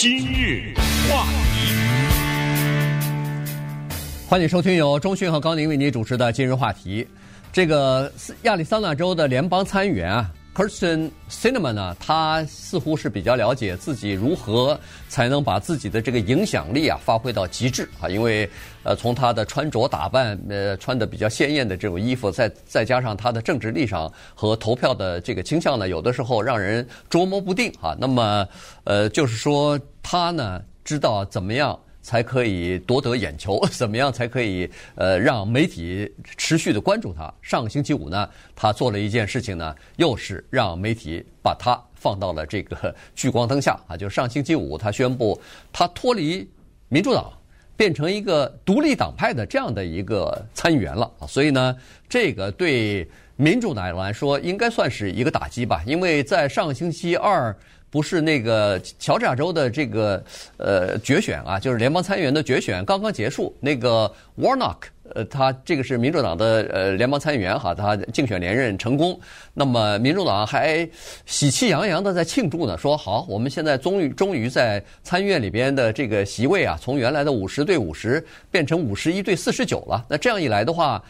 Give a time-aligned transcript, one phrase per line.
[0.00, 0.72] 今日
[1.10, 1.74] 话题，
[4.26, 7.06] 欢迎收听由中讯和高宁为您主持的今日话题。
[7.52, 8.10] 这个
[8.44, 10.32] 亚利桑那州的联邦参议员啊。
[10.52, 14.78] Kyrsten Cinema 呢，他似乎是比较了解自己如何
[15.08, 18.50] 才能把自己的这个影响力啊发挥到极致啊，因为
[18.82, 27.96] 呃从他的穿着打扮，呃穿的比较鲜艳的这种衣服，再再加上他的政治立场和投票的这个倾向呢，有的时候让人捉摸不定啊。
[27.98, 28.46] 那么
[28.82, 31.78] 呃就是说他呢知道怎么样。
[32.02, 37.32] 才可以夺得眼球， 怎么样才可以呃让媒体持续的关注他？
[37.42, 43.98] 上个星期五呢，他做了一件事情呢，又是让媒体把他放到了这个聚光灯下啊。
[43.98, 45.38] 就上星期五，他宣布
[45.70, 46.48] 他脱离
[46.88, 47.30] 民主党，
[47.76, 51.26] 变成一个独立党派的这样的一个参议员了啊。
[51.26, 51.76] 所以呢，
[52.08, 57.54] 这个对民主党来说应该算是一个打击吧，因为在上个星期二。
[57.90, 60.22] 不是那个乔治亚州的这个
[60.56, 63.52] 呃决选啊，就是联邦参议员的决选刚刚结束。
[63.58, 64.76] 那个 Warnock，
[65.12, 69.18] 呃，他这个是民主党的呃联邦参议员哈，他竞选连任成功。
[69.52, 70.88] 那么民主党还
[71.26, 80.06] 喜气洋洋的在庆祝呢，说好，我们现在终于终于在参议院里边的这个席位啊，从原来的五十对五十变成五十一对四十九了。
[80.08, 81.02] 那这样一来的话，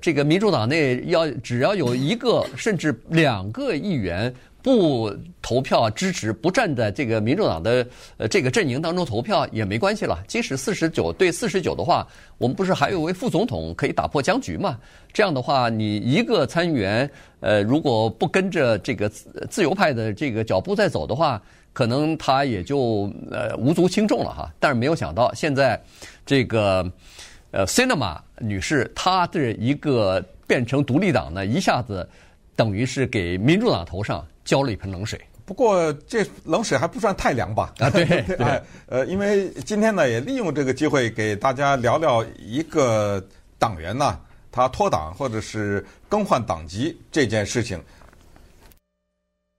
[0.00, 4.34] 这个民主党内要只要有一个甚至两个议员。
[4.62, 7.84] 不投票支持，不站在这个民主党的
[8.16, 10.22] 呃这个阵营当中投票也没关系了。
[10.28, 12.06] 即使四十九对四十九的话，
[12.38, 14.78] 我们不是还有位副总统可以打破僵局吗？
[15.12, 17.10] 这样的话，你一个参议员
[17.40, 24.48] 呃如果不跟着这个自由派的这个脚步再走的话，可能他也就呃无足轻重了哈。
[24.60, 25.80] 但是没有想到，现在
[26.24, 26.88] 这个
[27.50, 32.08] 呃 Cinema 女士她的一个变成独立党呢，一下子
[32.54, 34.24] 等于是给民主党头上。
[34.44, 37.72] 浇了一盆冷水，不过这冷水还不算太凉吧？
[37.78, 38.04] 啊，对
[38.36, 43.24] 对，呃，因为今天呢，也利用这个机会给大家聊聊一个
[43.58, 44.18] 党员呢，
[44.50, 47.82] 他脱党或者是更换党籍这件事情。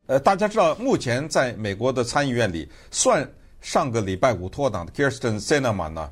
[0.07, 3.25] 呃，大家知道，目前在美国的参议院里，算
[3.61, 6.11] 上个礼拜五脱党的 Kirsten Sinema 呢，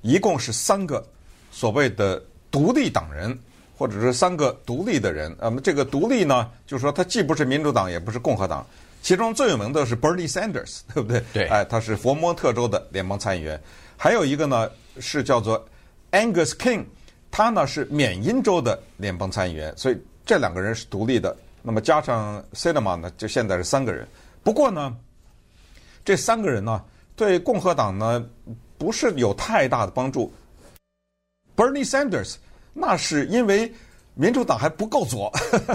[0.00, 1.04] 一共是三个
[1.50, 2.22] 所谓的
[2.52, 3.36] 独立党人。
[3.82, 8.64] 或者是三个独立的人，那么这个独立呢，就是说他既不是民主党，也不是共和党。
[9.02, 11.20] 其中最有名的是 Bernie Sanders， 对不对？
[11.32, 11.48] 对。
[11.48, 13.60] 哎，他是佛蒙特州的联邦参议员。
[13.96, 14.70] 还有一个呢
[15.00, 15.66] 是叫做
[16.12, 16.84] Angus King，
[17.28, 19.76] 他呢是缅因州的联邦参议员。
[19.76, 21.36] 所以这两个人是独立的。
[21.60, 24.06] 那么加上 Cinema 呢，就现在是三个人。
[24.44, 24.96] 不过呢，
[26.04, 26.80] 这三个人呢
[27.16, 28.24] 对共和党呢
[28.78, 30.32] 不是有太大的帮助。
[31.56, 32.36] Bernie Sanders。
[32.72, 33.72] 那是因为
[34.14, 35.32] 民主党还不够左，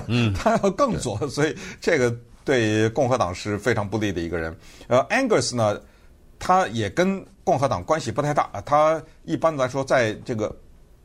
[0.08, 4.56] 嗯， 他要更左，所以这个对共和党是非常不利的一个人。
[4.88, 5.80] 呃，Angus 呢，
[6.40, 8.50] 他也跟共和党关系不太大。
[8.66, 10.56] 他一般来说在这个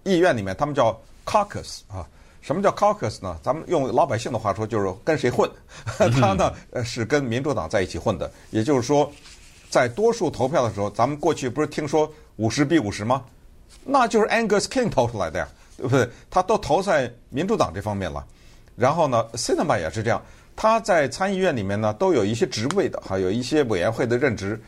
[0.04, 2.06] 议院里面，他们叫 caucus 啊。
[2.41, 3.38] 什么叫 caucus 呢？
[3.41, 5.48] 咱们用老百姓的话说，就是跟谁混。
[5.97, 8.28] 他呢，呃，是跟民主党在一起混的。
[8.50, 9.08] 也就是说，
[9.70, 13.22] 在多数投票的时候，咱们过去不是听说五十比五十吗？
[13.84, 15.48] 那就是 Angus King 投出来的呀。
[15.77, 16.09] 对不对？
[16.31, 18.25] 他都投在民主党这方面了，
[18.77, 20.22] 然后呢，Sinema 也是这样，
[20.55, 24.61] 他在参议院里面呢都有一些职位的，还有一些委员会的任职。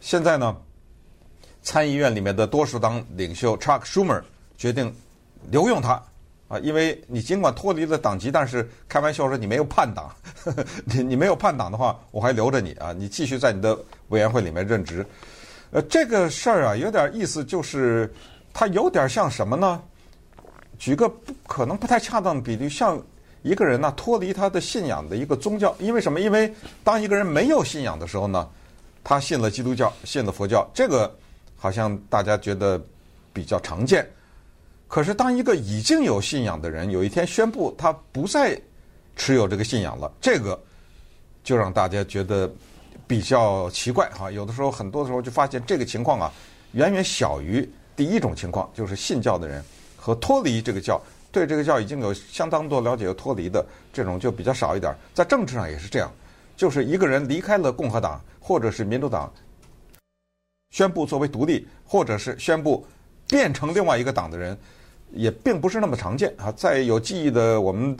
[0.00, 0.56] 现在呢，
[1.62, 4.22] 参议院里面的多数党领袖 Chuck Schumer
[4.56, 4.94] 决定
[5.50, 6.02] 留用他
[6.48, 10.14] 啊，因为你尽管脱离了党籍，但是开玩笑说你没有叛党，
[10.44, 15.06] 呵呵你你没有叛党的话，我还留着你啊，你继续在你的委员会里面任职。
[15.70, 18.12] 呃，这个事儿啊有点意思，就是
[18.54, 19.82] 他有点像什么呢？
[20.78, 23.02] 举个不可能不太恰当的比喻，像
[23.42, 26.20] 一个人呢脱离他的信仰的一个宗教，因为什么？
[26.20, 26.52] 因为
[26.84, 28.48] 当一个人没有信仰的时候呢，
[29.02, 31.12] 他信了基督教，信了佛教，这个
[31.56, 32.80] 好像大家觉得
[33.32, 34.08] 比较常见。
[34.86, 38.58] 可是当一个已经有信仰的人有一天宣布他不再
[39.16, 40.58] 持有这个信仰了，这个
[41.44, 42.50] 就让大家觉得
[43.06, 44.30] 比较奇怪哈。
[44.30, 46.32] 有的时候，很多的时候就发现这个情况啊，
[46.72, 49.62] 远远小于第一种情况，就是信教的人。
[49.98, 50.98] 和脱离这个教，
[51.32, 54.94] 对这个教已经有相当多了解和脱离的这种就比较少一点。
[55.12, 56.10] 在政治上也是这样，
[56.56, 59.30] 就是一个人离开了共和党或者是民主党，
[60.70, 62.86] 宣布作为独立，或者是宣布
[63.28, 64.56] 变成另外一个党的人，
[65.12, 66.50] 也并不是那么常见啊。
[66.52, 67.94] 在有记忆的我们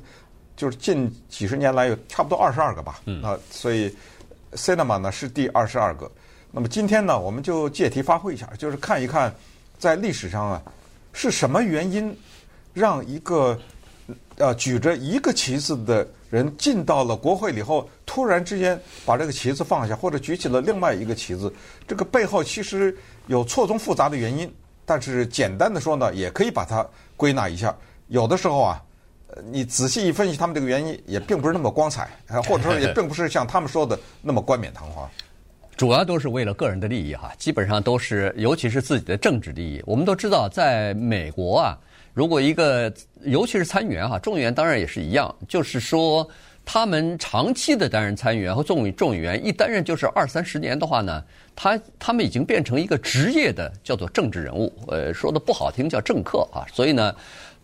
[0.57, 3.95] 就是近几十年来有差不多二十二个吧，啊，所以
[4.53, 6.11] Cinema 呢是第二十二个。
[6.51, 9.35] 那么今天呢，我们就借题发挥一下，就是看一看
[9.79, 10.63] 在历史上啊。
[11.21, 12.17] 是什么原因
[12.73, 13.59] 让一个
[14.37, 21.53] 呃举着一个旗子的人进到了国会里后，突然之间把这个旗子放下，或者举起了另外一个旗子，
[21.89, 24.49] 这个背后其实有错综复杂的原因。
[24.87, 26.87] 但是简单的说呢，也可以把它
[27.17, 27.77] 归纳一下。
[28.07, 28.81] 有的时候啊，
[29.51, 32.09] 你仔细一分析，他们这个原因也并不是那么光彩，
[32.47, 35.11] 或者说也并不是像他们说的那么冠冕堂皇。
[35.79, 39.81] 主要都是为了个人的利益哈，基本上都是，尤其是自己的政治利益。
[39.87, 41.79] 我们都知道，在美国啊，
[42.13, 42.93] 如果一个
[43.23, 46.29] 尤其是参议员哈，众议员当然也是一样，就是说
[46.65, 51.23] 他们长期的担任参议员和众众议员，一担任就是二三十年的话呢。
[51.55, 56.63] 他他们已经变成一个职业的叫做政治人物，呃，说的不好听叫政客啊。
[56.73, 57.15] 所以呢，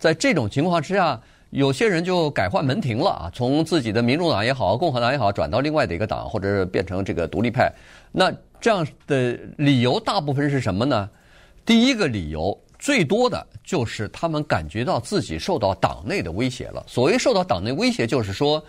[0.01, 1.21] 在这种情况之下，
[1.55, 7.73] 有些人就改换门庭了啊，从自己的民主党也好，共和党也好，转到另外的一个党，或者是变成这个独立派。
[8.11, 11.09] 那这样的理由大部分是什么呢？
[11.65, 16.83] 第一个理由最多的就是他们感觉到自己受到党内的威胁了。
[16.89, 18.61] 所谓受到党内威胁，就是说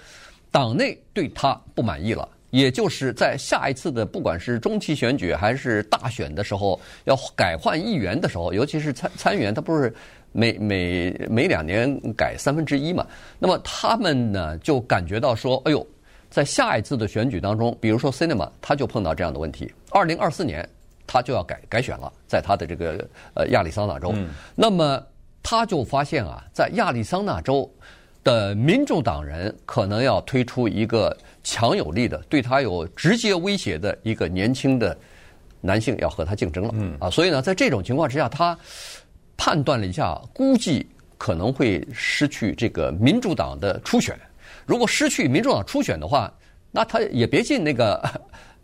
[0.52, 2.30] 党内对他不满意了。
[2.52, 9.94] 也就是在下一次的不管是中期选举还是大选的时候，要改换议员的时候，尤其是参参议员，他不是
[10.36, 13.08] 每每每两年改三分之一嘛？
[13.40, 15.88] 那么他们呢就感觉到说，哎呦，
[16.30, 19.72] 在下一次的选举当中，比如说 Cinema，他就碰到这样的问题。
[19.92, 20.68] 二零二四年
[21.08, 25.02] 他就要改改选了，在他的这个呃亚利桑那州，嗯、那么
[25.42, 27.72] 他就发现啊，在亚利桑那州
[28.24, 31.16] 的民主党人可能要推出一个。
[31.48, 34.98] 强有力的，对他有直接威胁的一个年轻的
[35.62, 38.58] 男性要和他竞争了，嗯啊，所以呢，在这种情况之下，他
[39.38, 40.88] 判断了一下，估计
[41.18, 44.18] 可能会失去这个民主党的初选。
[44.66, 46.32] 如果失去民主党初选的话，
[46.72, 48.02] 那他也别进那个。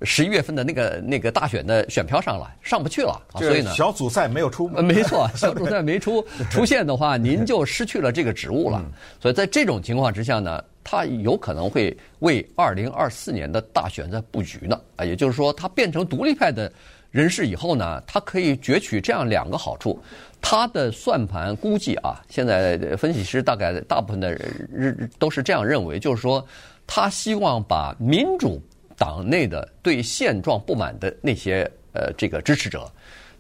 [0.04, 8.84] 十一月份的那个那个大选的选票上了，上不去了，所以呢，小组赛没有出，没错， 小组赛没出出现的话，您就失去了这个职务了。
[9.20, 14.80] 所以在这种情况之下呢，他有可能会为二零二四年的大选在布局呢。
[14.96, 16.72] 啊，也就是说，他变成独立派的
[17.10, 20.02] 人士以后呢，他可以攫取这样两个好处。
[20.42, 26.46] 他的算盘估计啊，现在分析师大概大部分的人都是这样认为，就是说，
[26.86, 28.62] 他希望把民主。
[28.98, 32.88] 党内的对现状不满的那些呃这个支持者，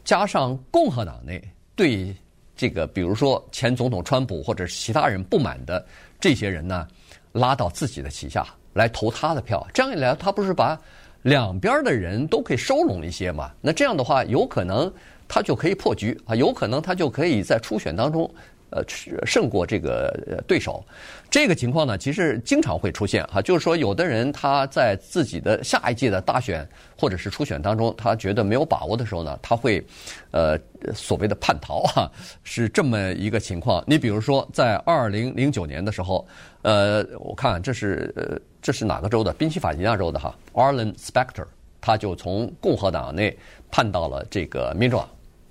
[0.03, 1.39] 加上共和党内
[1.75, 2.15] 对
[2.57, 5.85] 这个比如说前总统川普或者其他人不满的
[6.19, 6.87] 这些人呢，
[7.33, 10.79] 拉到自己的旗下来投他的票，这样一来，他不是把
[11.23, 13.51] 两边的人都可以收拢一些嘛？
[13.61, 14.91] 那这样的话，有可能
[15.27, 18.29] 他就可以破局啊，有可能他就可以在初选当中。
[18.71, 18.81] 呃，
[19.25, 20.81] 胜过这个对手，
[21.29, 23.41] 这个情况呢，其实经常会出现哈。
[23.41, 26.65] 就是说，有的人他在自己的下一届的大选
[26.97, 29.85] 或者是初选当中，他觉得没有把握的时候呢，他会
[30.31, 30.57] 呃
[30.93, 32.09] 所谓的叛逃哈，
[32.43, 33.83] 是这么一个情况。
[33.85, 36.25] 你比如说，在二零零九年的时候，
[36.61, 39.33] 呃，我看这是呃这是哪个州的？
[39.33, 41.45] 宾夕法尼亚州的哈，Arlen Specter，
[41.81, 43.37] 他就从共和党内
[43.69, 45.09] 叛到了这个民主党，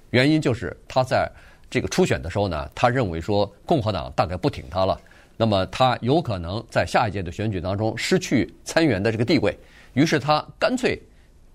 [0.09, 1.31] 原因就是他在。
[1.71, 5.01] 这个初选的时候呢，他认为说共和党大概不挺他了，
[5.37, 9.57] 那么他有可能在下一届的选举当中失去参议员的这个地位，
[9.95, 11.01] 于是他干脆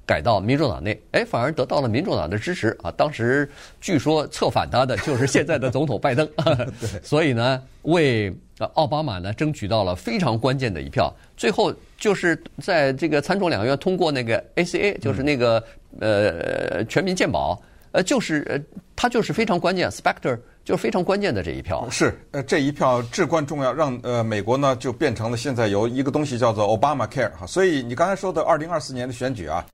[0.06, 2.90] 改到民主党内，哎，反而得到了民主党的支持啊。
[2.92, 3.50] 当时
[3.82, 6.26] 据说策反他的就是现在的总统拜登，
[7.04, 8.34] 所以呢，为
[8.76, 11.14] 奥巴马呢争取到了非常关键的一票。
[11.36, 15.62] 最后就是在这个参众两院通过那个 ACA，就是那个
[16.00, 17.62] 呃全民健保。
[17.96, 18.60] 呃，就是呃，
[18.94, 21.88] 他就是非常关键，Specter 就是非常关键的这一票。
[21.90, 27.48] 是，呃，这一票至关重要，让呃美国呢就变成了现在有一个东西叫做 Obama Care 哈。
[27.48, 29.66] 所以你刚才说的二零二四年的选举啊，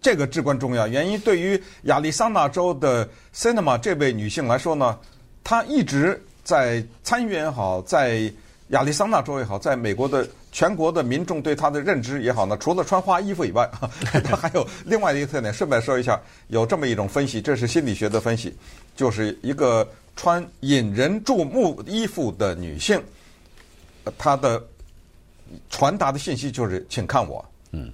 [0.00, 0.88] 这个至关重要。
[0.88, 4.98] 原因对于亚利桑那州的 Cinema 这位女性来说呢，
[5.44, 8.32] 她一直在参议院也好，在
[8.68, 10.26] 亚利桑那州也好，在美国的。
[10.56, 13.70] 全国的民众对他的认知也好呢，除了穿花衣服以外，
[14.24, 15.52] 他 还有另外的一个特点。
[15.52, 18.56] 顺便说一下，有这么一种分析，这是心理学的分析，
[18.96, 19.86] 就是一个
[20.16, 22.98] 穿引人注目衣服的女性，
[24.16, 24.64] 她的
[25.68, 27.44] 传达的信息就是“请看我”。
[27.72, 27.92] 嗯，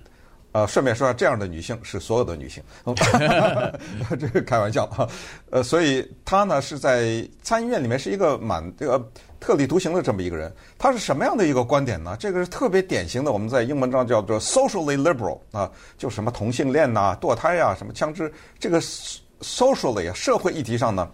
[0.52, 2.62] 呃，顺便说下，这样的女性是所有的女性，
[4.21, 5.09] 这个开玩笑哈。
[5.50, 9.04] 呃，所以她呢是在参议院里面是一个蛮这个。
[9.43, 12.17] 特立独行的这么一个人，他是什么样的一个观点呢？
[12.17, 15.69] 这个是特别典型的，我们在英文上叫做 socially liberal 啊，
[15.99, 18.81] 就什么同性恋呐、堕胎啊、什么枪支，这个
[19.41, 21.11] socially 啊，社会议题上呢，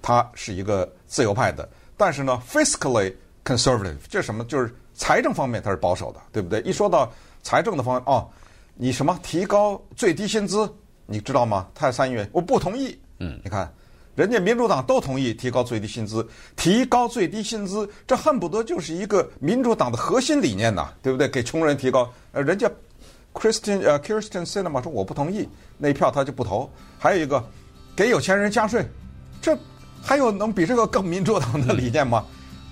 [0.00, 1.68] 他是一个自由派的。
[1.98, 3.14] 但是呢，fiscally
[3.44, 4.42] conservative，这是什么？
[4.46, 6.62] 就是财政方面他是保守的，对不对？
[6.62, 8.26] 一说到财政的方面，哦，
[8.74, 10.66] 你什么提高最低薪资，
[11.04, 11.68] 你知道吗？
[11.74, 12.98] 他参议员我不同意。
[13.18, 13.70] 嗯，你看。
[14.16, 21.28] 人家民主党都同意提高最低薪资，提高最低薪资，这恨不得就是一个民主党的核心理念呐，对不对？
[21.28, 22.66] 给穷人提高，呃，人家
[23.34, 25.46] Christian 呃 kiristan Cinema 说我不同意，
[25.76, 26.68] 那一票他就不投。
[26.98, 27.44] 还有一个，
[27.94, 28.82] 给有钱人加税，
[29.42, 29.54] 这
[30.02, 32.24] 还有能比这个更民主党的理念吗？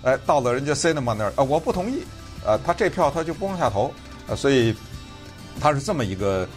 [0.03, 2.03] 哎，到了人家 Cinema 那儿，呃，我不同意，
[2.47, 3.93] 呃，他这票他就不往下投，
[4.29, 4.75] 呃，所以
[5.61, 6.49] 他是这么一个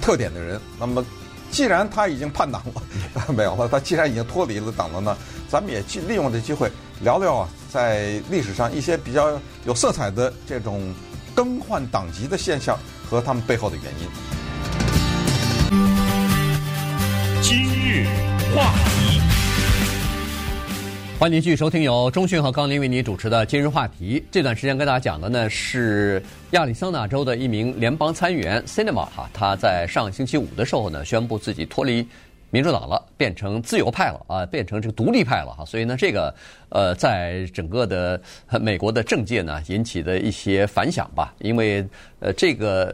[0.00, 0.60] 特点的人。
[0.78, 1.04] 那么。
[1.52, 2.82] 既然他已经叛党了，
[3.32, 3.68] 没有了。
[3.68, 5.16] 他既然已经脱离了党了呢，
[5.48, 10.94] 咱们也去利用这机会聊聊啊，在历史上一些比较有色彩的这种
[11.34, 12.78] 更换党籍的现象
[13.08, 14.08] 和他们背后的原因。
[17.42, 18.06] 今日
[18.56, 19.01] 话题。
[21.22, 24.20] 欢迎继续收听由中讯和高宁为您主持的今日话题。
[24.28, 32.04] 这段时间跟大家讲的呢是亚利桑那州的一名联邦参议员 Cinema 哈，他在上星期五的时候呢宣布自己脱离
[32.50, 35.64] 民主党了，变成自由派了啊，变成这个独立派了哈。
[35.64, 36.34] 所以呢，这个
[36.70, 38.20] 呃，在整个的
[38.60, 41.86] 美国的政界呢引起的一些反响吧，因为
[42.18, 42.92] 呃这个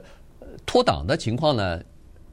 [0.66, 1.80] 脱党的情况呢。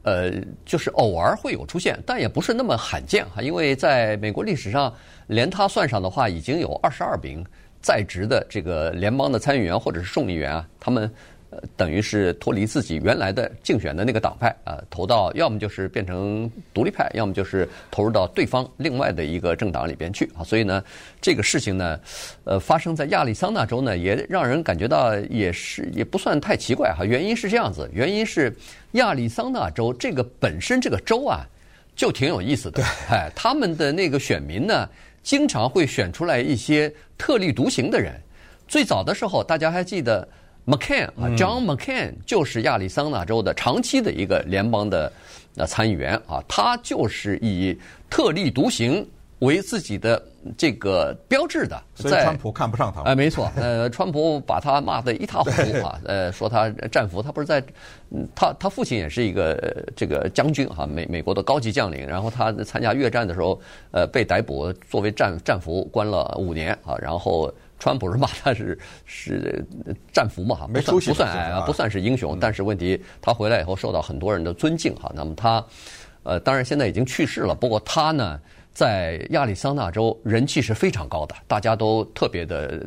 [0.06, 0.32] 呃，
[0.64, 3.42] 就是偶尔会有出现，但也不是那么罕见哈。
[3.42, 4.90] 因为在美国历史上，
[5.26, 7.44] 连他算上的话，已经有二十二名
[7.82, 11.12] 在职的这个联邦的参议员或者是众议员啊，他们。
[11.48, 20.42] 呃，等于是脱离自己原来的竞选的那个党派啊，投到要么就是变成独立派，要么就是投入到对方另外的一个政党里边去啊。
[20.42, 20.82] 所以呢，
[21.20, 22.00] 这个事情呢，
[22.42, 27.04] 呃，发生在亚利桑那州呢，也让人感觉到也是也不算太奇怪哈。
[27.04, 28.52] 原因是这样子，原因是
[28.92, 31.46] 亚利桑那州这个本身这个州啊，
[31.94, 32.82] 就挺有意思的。
[33.08, 34.88] 哎，他们的那个选民呢，
[35.22, 38.20] 经常会选出来一些特立独行的人。
[38.66, 40.26] 最早的时候，大家还记得。
[40.66, 45.12] McCain 啊，John McCain 就是亚利桑那州的长期的一个联邦的
[45.56, 47.78] 呃参议员啊，他就是以
[48.10, 49.08] 特立独行
[49.38, 50.20] 为自己的
[50.58, 51.80] 这个标志的。
[51.94, 53.02] 所以川普看不上他。
[53.02, 57.62] 哎，没错，呃，川普把他骂得一塌糊涂啊，呃，说他战俘，他不是在，
[58.34, 63.60] 他他父亲也是一个这个将军哈，美美国的高级将领，然后他参加越战的时候，
[63.92, 67.54] 呃，被逮捕作为战战俘关了五年啊，然后。
[67.78, 69.64] 川普是骂他是是
[70.12, 72.38] 战俘嘛哈，不算不算啊，不算是英雄。
[72.40, 75.12] 但是问题他回来以后受到很多人的尊敬哈。
[75.14, 75.64] 那么他
[76.22, 77.54] 呃，当然现在已经去世了。
[77.54, 78.40] 不过他呢，
[78.72, 82.82] 在亚利桑那州人气是非常高的，大家都特别的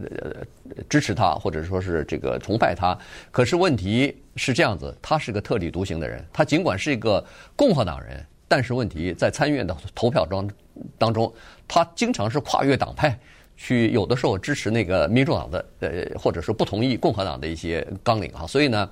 [0.90, 2.98] 支持他，或者说是这个崇拜他。
[3.32, 6.26] 可是问题是这样子，他是个特立独行的人。
[6.34, 7.24] 他尽管是一个
[7.56, 10.50] 共和党人，但是问题在参议院的投票中
[10.98, 11.32] 当中，
[11.68, 13.18] 他经常是跨越党派。
[13.62, 18.90] 去有的时候支持那个民主党的，呃，或者说不同意共和党的一些纲领哈，所以呢，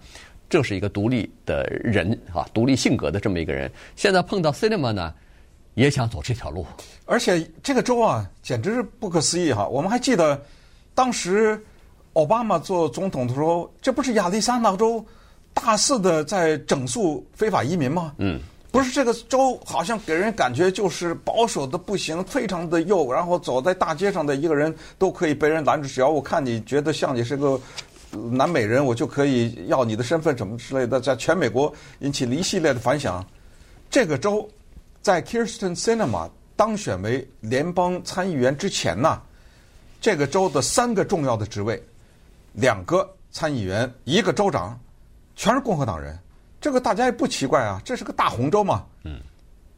[0.50, 3.72] 这是一个独立的人哈，独立性格的这么一个人。
[3.96, 5.14] 现在碰到 Cinema 呢，
[5.76, 6.66] 也想走这条路，
[7.06, 9.66] 而且这个州啊，简直是不可思议哈。
[9.66, 10.44] 我们还记得
[10.94, 11.58] 当时
[12.12, 15.04] 奥巴马做总统的时候，这不是亚利桑那州
[15.54, 18.14] 大肆的在整肃非法移民吗？
[18.18, 18.38] 嗯。
[18.70, 27.60] 不是这个州好像给人感觉就是保守的不行，非常的右，然后走在大街上的一个人都可以被人拦住，只要我看你觉得像你是个
[28.12, 33.26] 南美人，我就可以要你的身份什么之类的，在全美国引起了一系列的反响。
[33.90, 34.48] 这个州
[35.02, 39.22] 在 Kirsten Sinema 当选为联邦参议员之前呢，
[40.02, 41.82] 这个州的三个重要的职位，
[42.54, 44.78] 两个参议员，一个州长，
[45.36, 46.20] 全是共和党人。
[46.60, 48.84] 这个大家也不奇怪啊，这是个大红州嘛。
[49.04, 49.20] 嗯，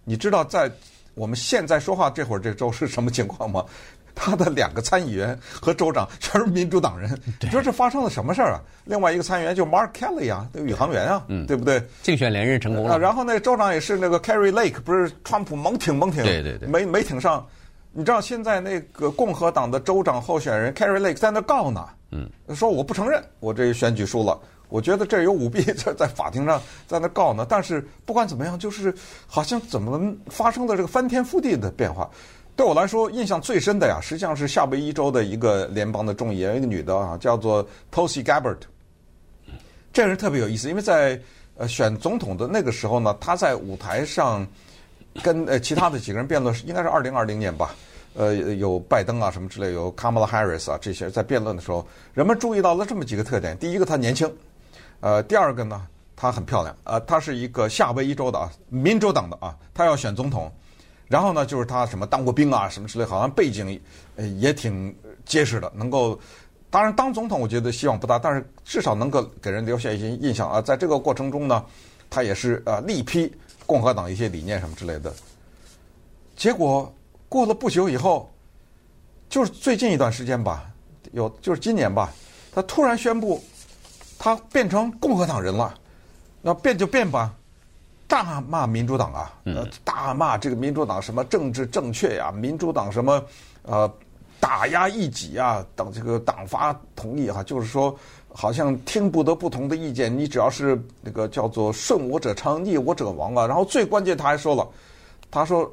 [0.03, 0.71] 你知道在
[1.13, 3.65] 我们现在说话这会儿，这个州是什么情况吗？
[4.21, 7.17] 他的两个参议员和州长全是民主党人。
[7.39, 8.59] 你说这发生了什么事儿啊？
[8.83, 11.81] 另外一个参议员就 Mark Kelly 啊，那个宇航员啊，对不对？
[12.01, 12.99] 竞选连任成功了。
[12.99, 17.47] 然后那个州长也是那个 Kari Lake，不是川普猛挺猛挺，对对对，没没挺上。
[17.93, 24.37] 你知道现在那个共和党的州长候选人 Kari Lake 在那告呢，嗯，说我不承认我这选举输了。
[24.69, 27.45] 我觉得这有舞弊， 在在法庭上在那告呢。
[27.49, 28.93] 但是不管怎么样，就是
[29.27, 32.09] 好像怎么发生的这个翻天覆地的变化。
[32.55, 38.57] 对我来说，印象最深的呀，实际上是夏威夷州的一个联邦的众议员，一个女的啊，叫做 Tulsi Gabbard。
[39.91, 41.19] 这人特别有意思，因为在
[41.55, 44.45] 呃选总统的那个时候呢，她在舞台上
[45.23, 47.73] 跟呃其他的几个人辩论，应该是二零二零年吧。
[48.15, 54.29] 呃，有拜登啊什么之类，有 Kamala Harris 啊这些在辩论的时候，人们注意到了这么几个特点：第一个，她年轻。
[55.01, 60.51] 呃，第二个呢，她很漂亮，呃，她是一个夏威夷州的啊，民主党的啊，她要选总统，
[61.07, 63.79] 然后呢，就是她什么当过兵啊，什么之类，好像背景
[64.39, 64.93] 也挺
[65.25, 66.19] 结实的，能够，
[66.69, 71.63] 当然当总统我觉得希望不大，但是至少能够给人留下一些印象啊，在这个过程中呢，
[72.09, 73.31] 她也是呃力批
[73.65, 75.13] 共和党一些理念什么之类的，
[76.35, 76.93] 结果
[77.29, 78.29] 过了不久以后，
[79.29, 80.69] 就是最近一段时间吧，
[81.13, 82.11] 有就是今年吧，
[82.51, 83.41] 他突然宣布
[84.19, 85.73] 他变成共和党人了。
[86.41, 87.33] 那变就变吧，
[88.07, 93.21] 大骂民主党啊，呃，大骂这个民主党什么政治正确呀，民主党什么
[93.63, 93.91] 呃
[94.39, 97.93] 打压异己啊，等这个党发同意哈，就是说
[98.33, 103.45] 好像听不得不同的意见，你只要是那个叫做顺我者昌，逆我者亡啊。
[103.45, 104.65] 然后最关键他还说了，
[105.29, 105.69] 他说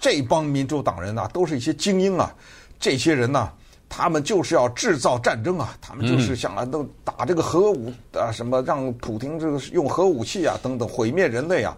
[0.00, 2.34] 这帮民主党人呐，都是一些精英啊，
[2.80, 3.52] 这些人呐。
[3.96, 5.74] 他们就是要制造战争啊！
[5.80, 11.74] 他们就是想来都打这个核武啊，什么让普京这个用核武器啊，等等毁灭人类啊。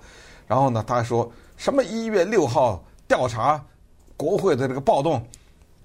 [0.49, 3.65] 然后呢，他还说什么一月六号调查
[4.17, 5.25] 国会的这个暴动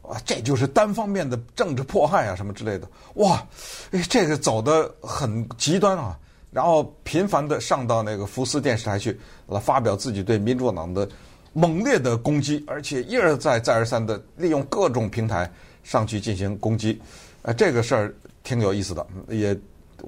[0.01, 2.87] 啊，这就是单方面的政治迫害啊，什么之类的。
[3.17, 3.45] 哇，
[3.91, 6.17] 哎，这个走的很极端啊！
[6.49, 11.07] 然后频繁的上到那个福斯电视台去来发表自己对民主党的
[11.53, 15.49] 猛烈的攻击，而且一而再再而三的利用各种平台。
[15.85, 16.97] 上去进行攻击，
[17.41, 19.53] 呃，这个事儿挺有意思的，也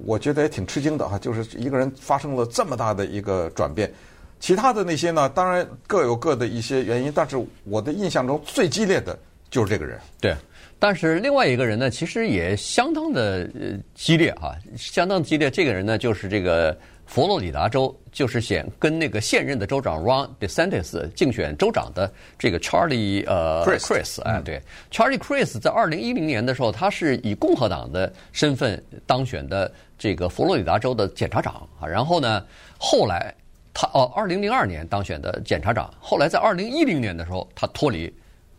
[0.06, 1.20] 我觉得也挺吃惊的哈。
[1.20, 3.92] 就是一个人发生了这么大的一个转变，
[4.40, 10.00] 其他的那些呢，当然各有各的一些原因，但是我的印象中最激烈的就是这个人。
[10.22, 10.34] 对，
[10.80, 13.46] 但是另外一个人呢，其实也相当的
[13.94, 15.52] 激烈啊，相当激烈。
[15.52, 16.74] 这个人呢，就是这个。
[17.08, 24.62] 佛罗里达州就是选跟那个现任的州长 Ron DeSantis 竞选州长的这个 Charlie 呃 Crist 哎对。
[24.90, 29.70] Charlie Crist 在二零一零年的时候，他是以共和党的身份当选的
[30.00, 32.42] 这个佛罗里达州的检察长啊，然后呢，
[32.78, 33.36] 后来
[33.74, 38.10] 他哦二零零二年当选的检察长，后来在二零一零年的时候，他脱离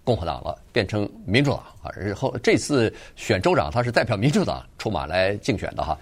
[0.04, 5.98] 共和党了，变成民主党啊，然后这次选州长他是代表民主党出马来竞选的哈。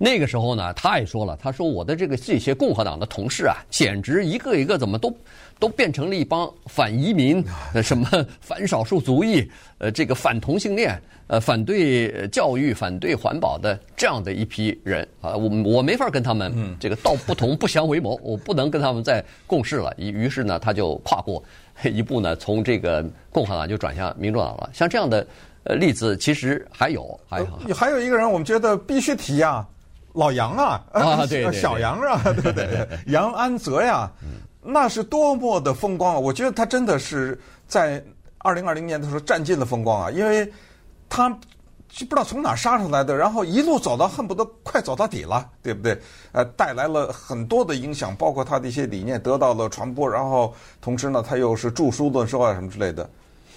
[0.00, 5.12] 那个时候呢，他也说了，他说我的这个这些共和党的同事啊，简直一个一个怎么都
[5.58, 8.08] 都变成了一帮反移民、呃 什么
[8.40, 9.44] 反少数族裔、
[9.78, 19.92] 呃这个反同性恋、呃反对教育、反对环保的这样的一批人啊，我我没法跟他们这个道不同不相为谋，我不能跟他们再共事了。
[19.98, 21.42] 于于是呢，他就跨过
[21.82, 24.70] 一步呢，从这个共和党就转向民主党了。
[24.72, 25.26] 像这样的
[25.64, 29.66] 呃例子，其实还有，还有还有一个人，我们觉得必须提呀。
[30.14, 32.88] 老杨啊，啊对，对，小杨啊，对不 对？
[33.06, 34.10] 杨安泽呀，
[34.62, 36.18] 那是多么的风光啊！
[36.18, 38.02] 我觉得他真的是在
[38.38, 40.50] 二零二零年的时候占尽了风光啊，因为
[41.08, 41.28] 他
[41.88, 45.98] 就不知道从哪杀出来的，然后一路走到恨不得快走到底了，对不对？
[46.32, 53.08] 呃，带来了很多的影响，包括他的一些理念得到了传播，然后同时呢，他又是著书论说啊什么之类的。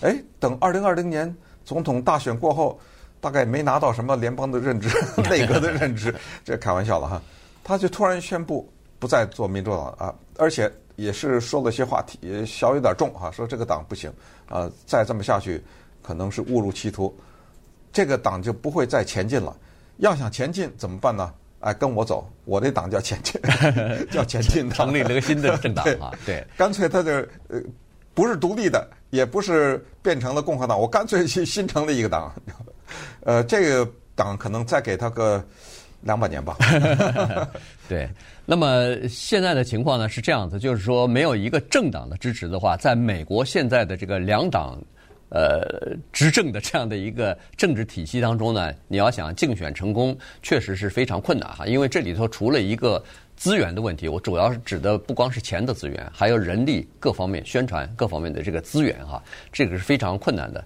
[0.02, 1.36] 哎，等二零二零年
[1.66, 2.80] 总统大选过后。
[3.22, 4.90] 大概没拿到什么联邦的任职、
[5.30, 7.22] 内阁的任职， 这开玩笑了哈。
[7.64, 8.68] 他就突然宣布
[9.00, 14.12] 不再做民主党啊，而且也是说了些话题，小有点重哈，说这个党不行
[14.50, 15.64] 啊，再这么下去
[16.02, 17.16] 可能是误入歧途，
[17.94, 19.56] 这个党就不会再前进了。
[19.98, 21.32] 要想前进怎么办呢？
[21.60, 23.40] 哎，跟我走，我这党叫前进，
[24.10, 27.12] 叫前进党，成立了个新的政党啊，对，干脆他就
[27.50, 27.62] 呃
[28.16, 32.34] 不是独立的，也不是变成了共和党，我干脆去新成立一个党。
[33.22, 35.44] 呃，这个党可能再给他个
[36.02, 36.58] 两百年吧。
[37.88, 38.10] 对，
[38.46, 44.82] 那么现在的情况呢是这样子，就是说没有一个政党的支持的话，在美国现在的这个两党
[45.30, 51.66] 呃执政的这样的一个政治体系当中呢，你要想竞选成功，确实是非常困难哈。
[51.66, 53.04] 因为这里头除了一个
[53.36, 60.64] 资源的问题，我主要是指的不光是钱的资源，还有人力各方面、宣传各方面的这个资源哈，这个是非常困难的。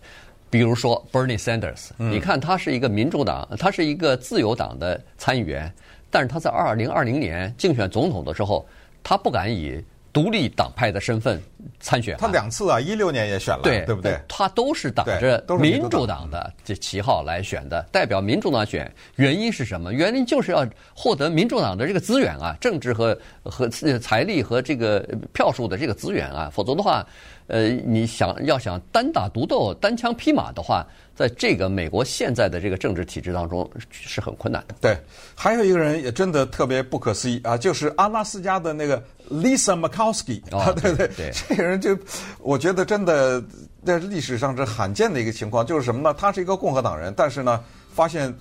[0.55, 5.69] 比如说 Bernie Sanders，你看他是一个民主党，他是一个自由党的参议员，
[6.09, 8.65] 但是他在二零二零年竞选总统的时候，
[9.03, 11.41] 他不敢以独立党派的身份
[11.79, 12.17] 参选。
[12.17, 14.19] 他两次啊，一六年也选了，对，对不对？
[14.27, 18.91] 他都是打着民主党的这旗号来选的，代表民主党选。
[19.15, 19.93] 原因是什么？
[19.93, 24.99] 原因就是要获得民主党的这个资源啊，政治和和财力和这个
[25.33, 27.05] 票数的这个资源啊，否则的话。
[27.47, 34.73] 呃，你想要想单打独斗、单枪匹马的话，在这个美国现在的这个政治体制当中是很困难的。
[34.81, 34.97] 对，
[35.35, 38.99] 还有一个人也真的特别不可思议啊，就是阿拉斯加的那个
[39.29, 41.97] Lisa Murkowski 啊，对对对，这个人就
[42.39, 43.43] 我觉得真的
[43.85, 46.13] 在历史上是罕见的一个情况，就是什么呢？
[46.17, 47.63] 他是一个共和党人，但是呢，
[47.93, 48.33] 发现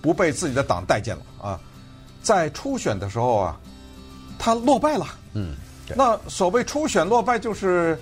[0.00, 1.60] 不被自己的党待见了啊，
[2.22, 3.60] 在初选的时候啊，
[4.38, 5.06] 他落败了。
[5.34, 5.54] 嗯，
[5.96, 7.98] 那所谓初选落败就是。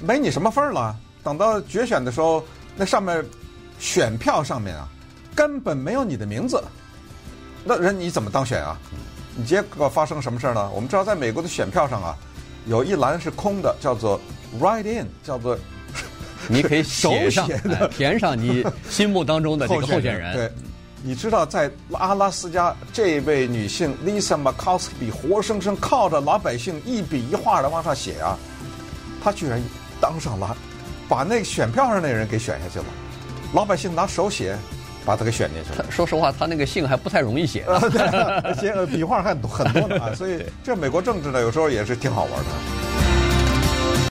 [0.00, 0.96] 没你什么份儿了。
[1.22, 2.42] 等到决选的时候，
[2.74, 3.24] 那上面
[3.78, 4.88] 选票上面啊，
[5.36, 6.62] 根本没有你的名字。
[7.62, 8.76] 那人你怎么当选啊？
[9.36, 10.68] 你结果发生什么事儿呢？
[10.74, 12.16] 我们知道，在美国的选票上啊，
[12.66, 14.20] 有一栏是空的，叫做
[14.60, 15.58] “write in”，叫做
[16.48, 20.32] 你可以写上手写填上你心目当中的这个候选人。
[20.36, 20.50] 对，
[21.02, 28.38] 你知道在阿拉斯加，这位女性 Lisa Murkowski 活生生靠着老百姓一笔一画的往上写啊，
[29.22, 29.62] 她居然
[30.00, 30.56] 当上了，
[31.08, 32.84] 把那个选票上那人给选下去了，
[33.52, 34.56] 老百姓拿手写
[35.04, 35.84] 把他给选进去了。
[35.90, 37.62] 说实话，他那个姓还不太容易写。
[37.62, 37.80] 啊，
[38.58, 39.50] 写笔画还很多
[39.88, 43.13] 呢啊，所以这美国政治呢，有时候也是挺好玩的。